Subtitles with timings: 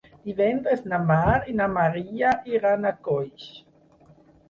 [0.29, 3.51] Divendres na Mar i na Maria iran a Coix.